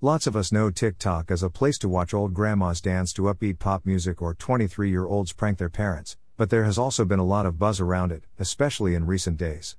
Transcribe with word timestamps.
Lots 0.00 0.28
of 0.28 0.36
us 0.36 0.52
know 0.52 0.70
TikTok 0.70 1.28
as 1.28 1.42
a 1.42 1.50
place 1.50 1.76
to 1.78 1.88
watch 1.88 2.14
old 2.14 2.32
grandmas 2.32 2.80
dance 2.80 3.12
to 3.14 3.22
upbeat 3.22 3.58
pop 3.58 3.84
music 3.84 4.22
or 4.22 4.32
23 4.32 4.88
year 4.88 5.04
olds 5.04 5.32
prank 5.32 5.58
their 5.58 5.68
parents, 5.68 6.16
but 6.36 6.50
there 6.50 6.62
has 6.62 6.78
also 6.78 7.04
been 7.04 7.18
a 7.18 7.24
lot 7.24 7.46
of 7.46 7.58
buzz 7.58 7.80
around 7.80 8.12
it, 8.12 8.22
especially 8.38 8.94
in 8.94 9.06
recent 9.06 9.36
days. 9.36 9.76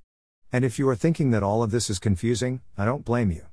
And 0.51 0.65
if 0.65 0.77
you 0.77 0.89
are 0.89 0.95
thinking 0.97 1.31
that 1.31 1.41
all 1.41 1.63
of 1.63 1.71
this 1.71 1.89
is 1.89 1.99
confusing, 1.99 2.59
I 2.77 2.83
don't 2.83 3.05
blame 3.05 3.31
you. 3.31 3.45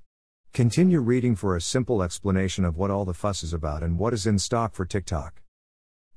Continue 0.52 0.98
reading 0.98 1.36
for 1.36 1.54
a 1.54 1.60
simple 1.60 2.02
explanation 2.02 2.64
of 2.64 2.76
what 2.76 2.90
all 2.90 3.04
the 3.04 3.14
fuss 3.14 3.44
is 3.44 3.52
about 3.52 3.84
and 3.84 3.96
what 3.96 4.12
is 4.12 4.26
in 4.26 4.40
stock 4.40 4.74
for 4.74 4.84
TikTok. 4.84 5.42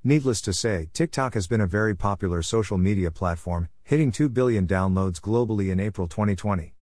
Needless 0.04 0.42
to 0.42 0.52
say, 0.52 0.90
TikTok 0.94 1.36
has 1.36 1.46
been 1.46 1.62
a 1.62 1.68
very 1.68 1.96
popular 1.96 2.42
social 2.42 2.80
media 2.80 3.12
platform, 3.12 3.70
hitting 3.84 4.12
2 4.12 4.30
billion 4.30 4.66
downloads 4.66 5.22
globally 5.22 5.70
in 5.70 5.80
April 5.80 6.08
2020. 6.08 6.74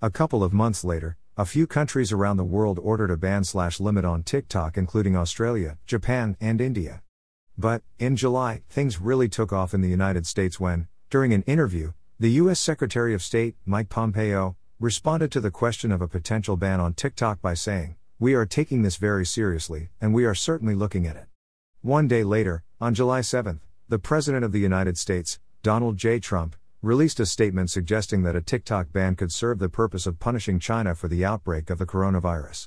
A 0.00 0.10
couple 0.10 0.42
of 0.42 0.52
months 0.52 0.82
later, 0.82 1.16
a 1.34 1.46
few 1.46 1.66
countries 1.66 2.12
around 2.12 2.36
the 2.36 2.44
world 2.44 2.78
ordered 2.78 3.10
a 3.10 3.16
ban 3.16 3.42
slash 3.42 3.80
limit 3.80 4.04
on 4.04 4.22
TikTok, 4.22 4.76
including 4.76 5.16
Australia, 5.16 5.78
Japan, 5.86 6.36
and 6.42 6.60
India. 6.60 7.02
But, 7.56 7.82
in 7.98 8.16
July, 8.16 8.62
things 8.68 9.00
really 9.00 9.30
took 9.30 9.50
off 9.50 9.72
in 9.72 9.80
the 9.80 9.88
United 9.88 10.26
States 10.26 10.60
when, 10.60 10.88
during 11.08 11.32
an 11.32 11.42
interview, 11.42 11.92
the 12.20 12.32
U.S. 12.32 12.60
Secretary 12.60 13.14
of 13.14 13.22
State, 13.22 13.56
Mike 13.64 13.88
Pompeo, 13.88 14.56
responded 14.78 15.32
to 15.32 15.40
the 15.40 15.50
question 15.50 15.90
of 15.90 16.02
a 16.02 16.08
potential 16.08 16.58
ban 16.58 16.80
on 16.80 16.92
TikTok 16.92 17.40
by 17.40 17.54
saying, 17.54 17.96
We 18.18 18.34
are 18.34 18.44
taking 18.44 18.82
this 18.82 18.96
very 18.96 19.24
seriously, 19.24 19.88
and 20.02 20.12
we 20.12 20.26
are 20.26 20.34
certainly 20.34 20.74
looking 20.74 21.06
at 21.06 21.16
it. 21.16 21.28
One 21.80 22.08
day 22.08 22.24
later, 22.24 22.62
on 22.78 22.92
July 22.92 23.22
7, 23.22 23.60
the 23.88 23.98
President 23.98 24.44
of 24.44 24.52
the 24.52 24.60
United 24.60 24.98
States, 24.98 25.38
Donald 25.62 25.96
J. 25.96 26.20
Trump, 26.20 26.56
released 26.82 27.20
a 27.20 27.26
statement 27.26 27.70
suggesting 27.70 28.24
that 28.24 28.34
a 28.34 28.42
TikTok 28.42 28.92
ban 28.92 29.14
could 29.14 29.30
serve 29.30 29.60
the 29.60 29.68
purpose 29.68 30.04
of 30.04 30.18
punishing 30.18 30.58
China 30.58 30.96
for 30.96 31.06
the 31.06 31.24
outbreak 31.24 31.70
of 31.70 31.78
the 31.78 31.86
coronavirus. 31.86 32.66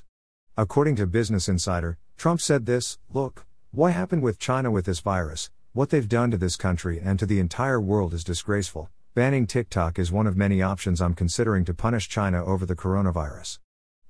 According 0.56 0.96
to 0.96 1.06
Business 1.06 1.50
Insider, 1.50 1.98
Trump 2.16 2.40
said 2.40 2.64
this 2.64 2.98
Look, 3.12 3.44
what 3.72 3.92
happened 3.92 4.22
with 4.22 4.38
China 4.38 4.70
with 4.70 4.86
this 4.86 5.00
virus, 5.00 5.50
what 5.74 5.90
they've 5.90 6.08
done 6.08 6.30
to 6.30 6.38
this 6.38 6.56
country 6.56 6.98
and 6.98 7.18
to 7.18 7.26
the 7.26 7.38
entire 7.38 7.78
world 7.78 8.14
is 8.14 8.24
disgraceful. 8.24 8.88
Banning 9.14 9.46
TikTok 9.46 9.98
is 9.98 10.10
one 10.10 10.26
of 10.26 10.34
many 10.34 10.62
options 10.62 11.02
I'm 11.02 11.12
considering 11.12 11.66
to 11.66 11.74
punish 11.74 12.08
China 12.08 12.42
over 12.42 12.64
the 12.64 12.74
coronavirus. 12.74 13.58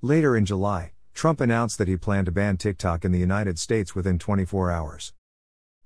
Later 0.02 0.36
in 0.36 0.46
July, 0.46 0.92
Trump 1.14 1.40
announced 1.40 1.78
that 1.78 1.88
he 1.88 1.96
planned 1.96 2.26
to 2.26 2.32
ban 2.32 2.58
TikTok 2.58 3.04
in 3.04 3.10
the 3.10 3.18
United 3.18 3.58
States 3.58 3.96
within 3.96 4.20
24 4.20 4.70
hours. 4.70 5.14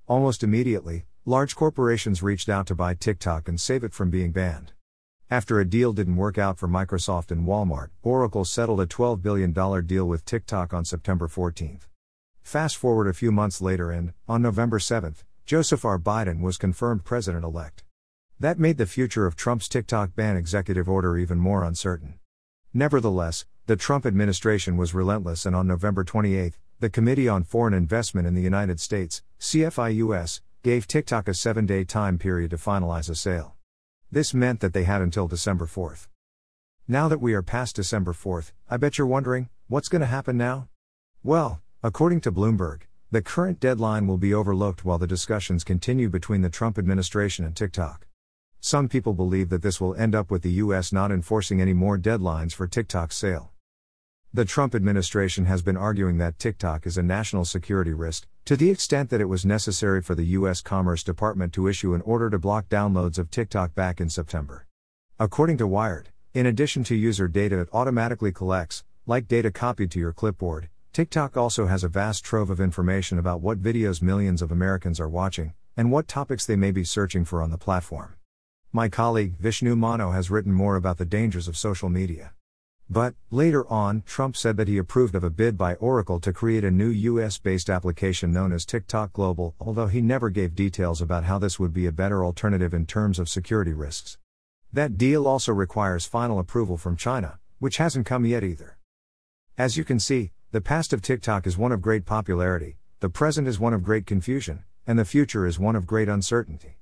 Almost 0.05 0.43
immediately, 0.43 1.05
large 1.25 1.55
corporations 1.55 2.23
reached 2.23 2.49
out 2.49 2.65
to 2.65 2.73
buy 2.73 2.95
TikTok 2.95 3.47
and 3.47 3.61
save 3.61 3.83
it 3.83 3.93
from 3.93 4.09
being 4.09 4.31
banned. 4.31 4.73
After 5.29 5.59
a 5.59 5.65
deal 5.65 5.93
didn't 5.93 6.15
work 6.15 6.39
out 6.39 6.57
for 6.57 6.67
Microsoft 6.67 7.29
and 7.29 7.47
Walmart, 7.47 7.89
Oracle 8.01 8.43
settled 8.43 8.81
a 8.81 8.87
$12 8.87 9.21
billion 9.21 9.53
deal 9.85 10.07
with 10.07 10.25
TikTok 10.25 10.73
on 10.73 10.83
September 10.83 11.27
14. 11.27 11.81
Fast 12.41 12.75
forward 12.75 13.07
a 13.07 13.13
few 13.13 13.31
months 13.31 13.61
later, 13.61 13.91
and, 13.91 14.13
on 14.27 14.41
November 14.41 14.79
7, 14.79 15.15
Joseph 15.45 15.85
R. 15.85 15.99
Biden 15.99 16.41
was 16.41 16.57
confirmed 16.57 17.03
president 17.03 17.45
elect. 17.45 17.83
That 18.39 18.57
made 18.57 18.79
the 18.79 18.87
future 18.87 19.27
of 19.27 19.35
Trump's 19.35 19.69
TikTok 19.69 20.15
ban 20.15 20.35
executive 20.35 20.89
order 20.89 21.17
even 21.19 21.37
more 21.37 21.63
uncertain. 21.63 22.15
Nevertheless, 22.73 23.45
the 23.67 23.75
Trump 23.75 24.07
administration 24.07 24.75
was 24.75 24.95
relentless, 24.95 25.45
and 25.45 25.55
on 25.55 25.67
November 25.67 26.03
28, 26.03 26.57
the 26.79 26.89
Committee 26.89 27.29
on 27.29 27.43
Foreign 27.43 27.75
Investment 27.75 28.25
in 28.25 28.33
the 28.33 28.41
United 28.41 28.79
States, 28.79 29.21
CFIUS, 29.39 30.41
gave 30.63 30.85
TikTok 30.85 31.27
a 31.27 31.33
seven 31.33 31.65
day 31.65 31.83
time 31.83 32.19
period 32.19 32.51
to 32.51 32.57
finalize 32.57 33.09
a 33.09 33.15
sale. 33.15 33.55
This 34.11 34.31
meant 34.31 34.59
that 34.59 34.73
they 34.73 34.83
had 34.83 35.01
until 35.01 35.27
December 35.27 35.65
4th. 35.65 36.07
Now 36.87 37.07
that 37.07 37.19
we 37.19 37.33
are 37.33 37.41
past 37.41 37.75
December 37.75 38.13
4th, 38.13 38.51
I 38.69 38.77
bet 38.77 38.97
you're 38.97 39.07
wondering, 39.07 39.49
what's 39.67 39.89
going 39.89 40.01
to 40.01 40.05
happen 40.05 40.37
now? 40.37 40.67
Well, 41.23 41.61
according 41.81 42.21
to 42.21 42.31
Bloomberg, 42.31 42.81
the 43.09 43.23
current 43.23 43.59
deadline 43.59 44.05
will 44.05 44.19
be 44.19 44.35
overlooked 44.35 44.85
while 44.85 44.99
the 44.99 45.07
discussions 45.07 45.63
continue 45.63 46.09
between 46.09 46.41
the 46.41 46.49
Trump 46.49 46.77
administration 46.77 47.43
and 47.43 47.55
TikTok. 47.55 48.05
Some 48.59 48.87
people 48.87 49.13
believe 49.13 49.49
that 49.49 49.63
this 49.63 49.81
will 49.81 49.95
end 49.95 50.13
up 50.13 50.29
with 50.29 50.43
the 50.43 50.51
US 50.63 50.93
not 50.93 51.11
enforcing 51.11 51.59
any 51.59 51.73
more 51.73 51.97
deadlines 51.97 52.53
for 52.53 52.67
TikTok's 52.67 53.17
sale. 53.17 53.51
The 54.33 54.45
Trump 54.45 54.73
administration 54.73 55.43
has 55.47 55.61
been 55.61 55.75
arguing 55.75 56.17
that 56.19 56.39
TikTok 56.39 56.87
is 56.87 56.97
a 56.97 57.03
national 57.03 57.43
security 57.43 57.91
risk, 57.91 58.27
to 58.45 58.55
the 58.55 58.69
extent 58.69 59.09
that 59.09 59.19
it 59.19 59.25
was 59.25 59.45
necessary 59.45 60.01
for 60.01 60.15
the 60.15 60.23
U.S. 60.39 60.61
Commerce 60.61 61.03
Department 61.03 61.51
to 61.51 61.67
issue 61.67 61.93
an 61.93 62.01
order 62.03 62.29
to 62.29 62.39
block 62.39 62.69
downloads 62.69 63.17
of 63.17 63.29
TikTok 63.29 63.75
back 63.75 63.99
in 63.99 64.09
September. 64.09 64.67
According 65.19 65.57
to 65.57 65.67
Wired, 65.67 66.11
in 66.33 66.45
addition 66.45 66.85
to 66.85 66.95
user 66.95 67.27
data 67.27 67.59
it 67.59 67.67
automatically 67.73 68.31
collects, 68.31 68.85
like 69.05 69.27
data 69.27 69.51
copied 69.51 69.91
to 69.91 69.99
your 69.99 70.13
clipboard, 70.13 70.69
TikTok 70.93 71.35
also 71.35 71.65
has 71.65 71.83
a 71.83 71.89
vast 71.89 72.23
trove 72.23 72.49
of 72.49 72.61
information 72.61 73.19
about 73.19 73.41
what 73.41 73.61
videos 73.61 74.01
millions 74.01 74.41
of 74.41 74.49
Americans 74.49 75.01
are 75.01 75.09
watching, 75.09 75.51
and 75.75 75.91
what 75.91 76.07
topics 76.07 76.45
they 76.45 76.55
may 76.55 76.71
be 76.71 76.85
searching 76.85 77.25
for 77.25 77.41
on 77.41 77.51
the 77.51 77.57
platform. 77.57 78.15
My 78.71 78.87
colleague 78.87 79.35
Vishnu 79.39 79.75
Mano 79.75 80.11
has 80.11 80.31
written 80.31 80.53
more 80.53 80.77
about 80.77 80.99
the 80.99 81.05
dangers 81.05 81.49
of 81.49 81.57
social 81.57 81.89
media. 81.89 82.31
But, 82.91 83.15
later 83.29 83.65
on, 83.69 84.03
Trump 84.05 84.35
said 84.35 84.57
that 84.57 84.67
he 84.67 84.77
approved 84.77 85.15
of 85.15 85.23
a 85.23 85.29
bid 85.29 85.57
by 85.57 85.75
Oracle 85.75 86.19
to 86.19 86.33
create 86.33 86.65
a 86.65 86.69
new 86.69 86.89
US 86.89 87.37
based 87.37 87.69
application 87.69 88.33
known 88.33 88.51
as 88.51 88.65
TikTok 88.65 89.13
Global, 89.13 89.55
although 89.61 89.87
he 89.87 90.01
never 90.01 90.29
gave 90.29 90.55
details 90.55 91.01
about 91.01 91.23
how 91.23 91.39
this 91.39 91.57
would 91.57 91.71
be 91.71 91.85
a 91.85 91.93
better 91.93 92.25
alternative 92.25 92.73
in 92.73 92.85
terms 92.85 93.17
of 93.17 93.29
security 93.29 93.71
risks. 93.71 94.17
That 94.73 94.97
deal 94.97 95.25
also 95.25 95.53
requires 95.53 96.05
final 96.05 96.37
approval 96.37 96.75
from 96.75 96.97
China, 96.97 97.39
which 97.59 97.77
hasn't 97.77 98.05
come 98.05 98.25
yet 98.25 98.43
either. 98.43 98.77
As 99.57 99.77
you 99.77 99.85
can 99.85 99.97
see, 100.01 100.33
the 100.51 100.59
past 100.59 100.91
of 100.91 101.01
TikTok 101.01 101.47
is 101.47 101.57
one 101.57 101.71
of 101.71 101.81
great 101.81 102.05
popularity, 102.05 102.75
the 102.99 103.07
present 103.07 103.47
is 103.47 103.57
one 103.57 103.73
of 103.73 103.85
great 103.85 104.05
confusion, 104.05 104.65
and 104.85 104.99
the 104.99 105.05
future 105.05 105.45
is 105.45 105.57
one 105.57 105.77
of 105.77 105.87
great 105.87 106.09
uncertainty. 106.09 106.77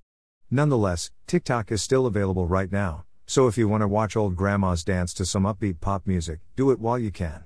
Nonetheless, 0.49 1.11
TikTok 1.27 1.71
is 1.71 1.83
still 1.83 2.07
available 2.07 2.47
right 2.47 2.71
now, 2.71 3.05
so 3.29 3.45
if 3.45 3.59
you 3.59 3.67
want 3.67 3.81
to 3.81 3.87
watch 3.87 4.15
old 4.15 4.35
grandmas 4.35 4.83
dance 4.83 5.13
to 5.13 5.23
some 5.23 5.43
upbeat 5.43 5.79
pop 5.81 6.07
music, 6.07 6.39
do 6.55 6.71
it 6.71 6.79
while 6.79 6.97
you 6.97 7.11
can. 7.11 7.43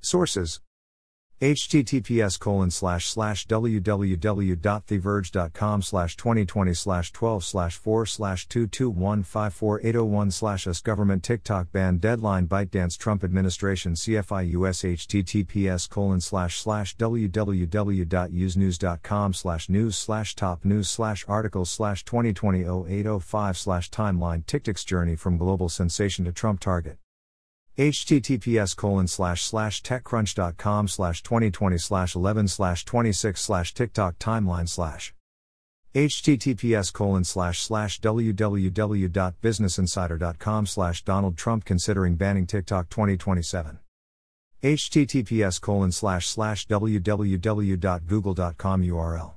Sources 0.00 0.60
https 1.42 2.38
colon 2.38 2.70
slash 2.70 3.08
slash 3.08 3.48
www.theverge.com 3.48 5.82
slash 5.82 6.16
2020 6.16 6.72
slash 6.72 7.10
12 7.10 7.44
slash 7.44 7.76
4 7.78 8.06
slash 8.06 8.46
221548001 8.46 10.32
slash 10.32 10.68
us 10.68 10.80
government 10.80 11.24
TikTok 11.24 11.72
ban 11.72 11.98
deadline 11.98 12.46
ByteDance 12.46 12.96
Trump 12.96 13.24
administration 13.24 13.94
CFIUS 13.94 14.94
https 14.94 15.90
colon 15.90 16.20
slash 16.20 16.60
slash 16.60 16.96
www.usenews.com 16.96 19.34
slash 19.34 19.68
news 19.68 19.98
slash 19.98 20.36
top 20.36 20.64
news 20.64 20.88
slash 20.88 21.24
articles 21.26 21.72
slash 21.72 22.04
2020 22.04 22.62
0805 22.62 23.58
slash 23.58 23.90
timeline 23.90 24.46
TikTok's 24.46 24.84
journey 24.84 25.16
from 25.16 25.38
global 25.38 25.68
sensation 25.68 26.24
to 26.24 26.30
Trump 26.30 26.60
target 26.60 26.98
https 27.78 28.76
colon 28.76 29.08
slash 29.08 29.42
slash 29.42 29.82
techcrunch.com 29.82 30.88
slash 30.88 31.22
2020 31.22 31.78
slash 31.78 32.14
11 32.14 32.48
slash 32.48 32.84
26 32.84 33.40
slash 33.40 33.72
tiktok 33.72 34.18
timeline 34.18 34.68
slash 34.68 35.14
https 35.94 36.92
colon 36.92 37.24
slash 37.24 37.62
slash 37.62 37.98
www.businessinsider.com 38.00 40.66
slash 40.66 41.02
donald 41.02 41.38
trump 41.38 41.64
considering 41.64 42.14
banning 42.14 42.46
tiktok 42.46 42.90
2027 42.90 43.78
https 44.62 45.58
colon 45.60 45.90
slash 45.90 46.28
slash 46.28 46.66
www.google.com 46.66 48.82
url 48.82 49.32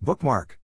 bookmark 0.00 0.54